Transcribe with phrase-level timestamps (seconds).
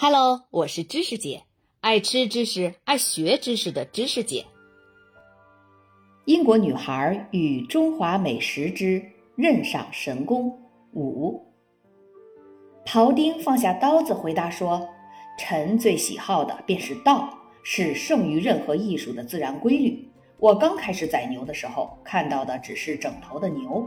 [0.00, 1.42] Hello，我是知识姐，
[1.80, 4.44] 爱吃知识、爱学知识的知识姐。
[6.24, 9.02] 英国女孩与中华美食之
[9.34, 10.56] 任赏神功
[10.92, 11.44] 五。
[12.86, 14.88] 庖丁放下刀子，回答说
[15.36, 20.08] ：“臣最喜好的便是道，是胜于任何艺术的自然规律。
[20.38, 23.84] 我刚开始宰牛的时候，看到的只是整头的牛，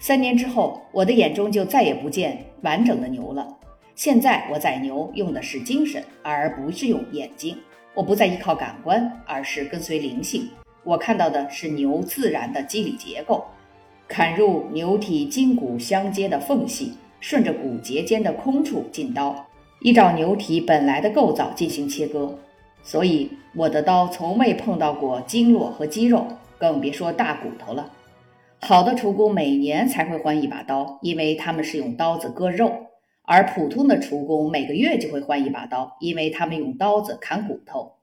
[0.00, 3.46] 三年之后，我的眼中就再也不见完整的牛了。”
[3.94, 7.56] 现在我宰牛用的是精神，而不是用眼睛。
[7.94, 10.48] 我不再依靠感官，而是跟随灵性。
[10.82, 13.44] 我看到的是牛自然的肌理结构，
[14.08, 19.46] 砍入牛体筋骨相接的缝隙，顺着骨节间的空处进刀，
[19.80, 22.38] 依照牛体本来的构造进行切割。
[22.82, 26.26] 所以我的刀从未碰到过经络和肌肉，
[26.58, 27.90] 更别说大骨头了。
[28.62, 32.72] 好的厨工每年才会换一把刀，因为他们是用刀子割肉。
[33.32, 37.94] 而普通的厨工每个月就会换一把刀，因为他们用刀子砍骨头。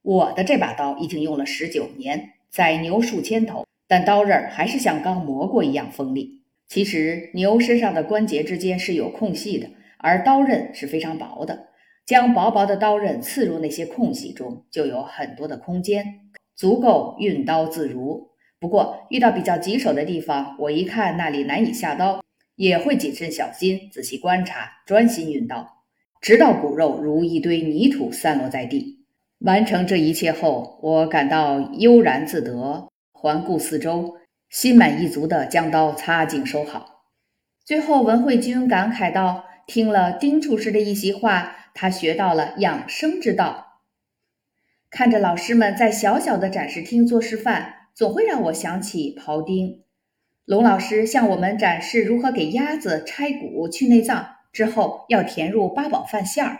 [0.00, 6.40] 我的这把刀已经用了十九年，宰牛数千头，但刀刃还是像刚磨过一样锋利。
[6.68, 11.66] 其实牛身上的关节之间是有空隙的，而刀刃是非常薄的。
[12.06, 18.30] 将薄薄的刀刃刺入那些空隙中，就有很多的空间，足够运刀自如。
[18.58, 22.22] 不过遇到比较棘手的地方，我一看那里难以下刀。
[22.58, 25.84] 也会谨慎小心，仔细观察，专心运刀，
[26.20, 29.06] 直到骨肉如一堆泥土散落在地。
[29.38, 34.16] 完成这一切后，我感到悠然自得，环顾四周，
[34.50, 37.04] 心满意足地将刀擦净收好。
[37.64, 43.82] 最后，文慧君感慨道：“听了丁厨师的一席话，他学到了养生之道。
[44.90, 49.84] 看着老师们在小小的展示厅做示范，总会让我想起庖丁。”
[50.48, 56.58] 龙老师向我们展示如何给鸭子拆骨去内脏之后，要填入八宝饭馅儿。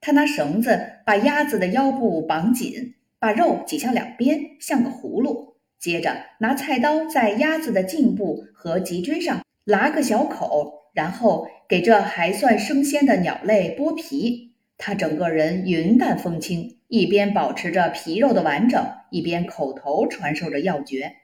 [0.00, 5.56] 他拿绳子把鸭子的腰部绑紧，把肉挤向两边，像个葫芦。
[5.80, 14.52] 接着拿菜刀在鸭子的颈部和脊椎上拉个小口，然后给这还算生鲜的鸟类剥皮。
[14.76, 18.80] 他整个人云淡风轻，一边保持着皮肉的完整，
[19.10, 21.14] 一边口头传授着要诀。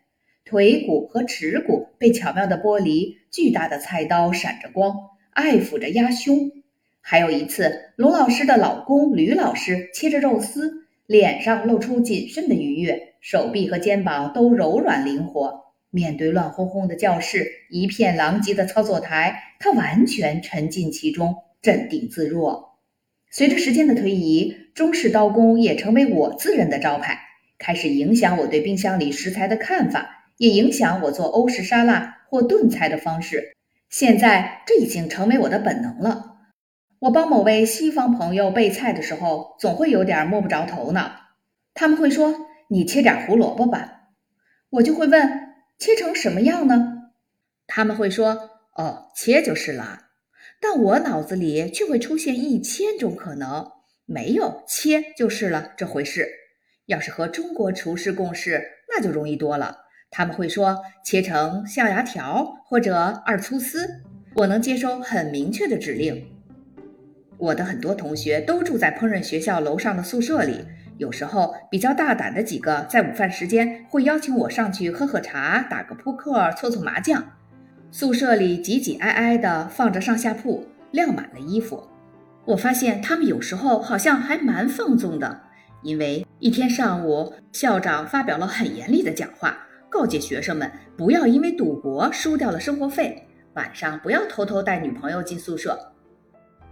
[0.44, 4.94] 腿骨和耻骨被巧妙的剥离，巨大的菜刀闪着光，
[5.30, 6.52] 爱抚着鸭胸。
[7.00, 15.64] 还有一次，卢老师的老公吕老师切着肉丝，脸上露出谨慎的愉悦，手臂和肩膀都柔软灵活。
[15.90, 22.78] 面对乱哄哄的教室，一片狼藉的操作台，他完全沉浸其中，镇定自若。
[23.30, 27.18] 随着时间的推移，中式刀工也成为我自认的招牌，
[27.58, 30.20] 开始影响我对冰箱里食材的看法。
[30.36, 33.56] 也影响我做欧式沙拉或炖菜的方式。
[33.88, 36.36] 现在这已经成为我的本能了。
[37.00, 41.12] 我帮某位西方朋友备菜的时候，总会有点摸不着头脑。
[41.74, 44.10] 他们会说：“你切点胡萝卜吧。”
[44.70, 47.10] 我就会问：“切成什么样呢？”
[47.66, 50.00] 他们会说：“哦，切就是了。”
[50.60, 53.70] 但我脑子里却会出现一千种可能，
[54.06, 56.26] 没有切就是了这回事。
[56.86, 59.83] 要是和中国厨师共事，那就容易多了。
[60.16, 64.00] 他们会说切成象牙条或者二粗丝，
[64.36, 66.24] 我能接收很明确的指令。
[67.36, 70.64] 我的很多同学都住在烹饪学校楼上的宿舍里，
[70.98, 77.32] 有时候比较大胆的几个在午饭时间会邀请我上去喝喝茶、打个扑克、搓搓麻将。
[77.90, 81.88] 宿舍里挤挤挨挨的放着上下铺，晾满了衣服。
[82.44, 85.40] 我发现他们有时候好像还蛮放纵的，
[85.82, 89.58] 因为一天上午校长发表了很严厉的讲话。
[89.94, 95.92] 告诫学生们不要因为赌博输掉了生活费，晚上不要偷偷带女朋友进宿舍，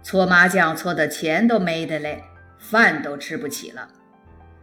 [0.03, 2.21] 搓麻将搓的钱都没得嘞，
[2.59, 3.87] 饭都吃不起了。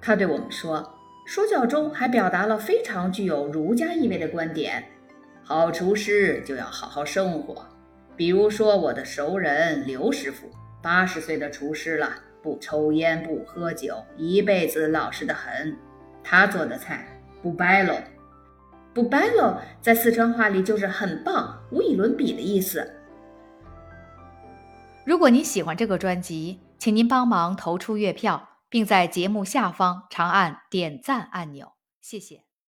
[0.02, 0.94] 他对我们说，
[1.26, 4.84] 说教中还表达了非常具有儒家意味的观点：
[5.42, 7.66] 好厨师就要好好生活。
[8.14, 10.50] 比如说我的熟人刘师傅，
[10.82, 12.10] 八十岁的厨师了，
[12.42, 15.74] 不抽烟不喝酒，一辈子老实的很。
[16.22, 17.06] 他做的菜
[17.42, 17.94] 不白喽。
[19.00, 22.86] 不白喽，在四川话里就是很棒、无与伦比的意思。
[25.06, 32.49] 如果您喜欢这个专辑，请您帮忙投出月票，并在节目下方长按点赞按钮，谢谢。